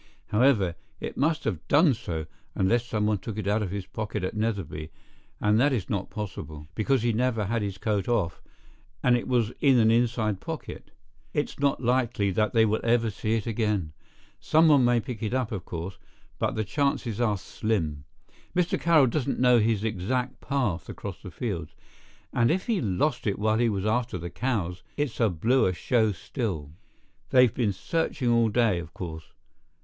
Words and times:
However, 0.29 0.73
it 0.99 1.15
must 1.15 1.43
have 1.43 1.67
done 1.67 1.93
so—unless 1.93 2.87
someone 2.87 3.19
took 3.19 3.37
it 3.37 3.45
out 3.45 3.61
of 3.61 3.69
his 3.69 3.85
pocket 3.85 4.23
at 4.23 4.35
Netherby, 4.35 4.89
and 5.39 5.59
that 5.59 5.71
is 5.71 5.91
not 5.91 6.09
possible, 6.09 6.67
because 6.73 7.03
he 7.03 7.13
never 7.13 7.45
had 7.45 7.61
his 7.61 7.77
coat 7.77 8.07
off, 8.07 8.41
and 9.03 9.15
it 9.15 9.27
was 9.27 9.51
in 9.59 9.77
an 9.77 9.91
inside 9.91 10.39
pocket. 10.41 10.89
It's 11.35 11.59
not 11.59 11.83
likely 11.83 12.31
that 12.31 12.51
they 12.51 12.65
will 12.65 12.79
ever 12.83 13.11
see 13.11 13.35
it 13.35 13.45
again. 13.45 13.93
Someone 14.39 14.83
may 14.83 14.99
pick 14.99 15.21
it 15.21 15.35
up, 15.35 15.51
of 15.51 15.65
course, 15.65 15.99
but 16.39 16.55
the 16.55 16.63
chances 16.63 17.21
are 17.21 17.37
slim. 17.37 18.03
Mr. 18.55 18.81
Carroll 18.81 19.05
doesn't 19.05 19.37
know 19.39 19.59
his 19.59 19.83
exact 19.83 20.41
path 20.41 20.89
across 20.89 21.21
the 21.21 21.29
fields, 21.29 21.75
and 22.33 22.49
if 22.49 22.65
he 22.65 22.81
lost 22.81 23.27
it 23.27 23.37
while 23.37 23.59
he 23.59 23.69
was 23.69 23.85
after 23.85 24.17
the 24.17 24.31
cows, 24.31 24.81
it's 24.97 25.19
a 25.19 25.29
bluer 25.29 25.73
show 25.73 26.11
still. 26.11 26.71
They've 27.29 27.53
been 27.53 27.71
searching 27.71 28.29
all 28.31 28.49
day, 28.49 28.79
of 28.79 28.95
course. 28.95 29.33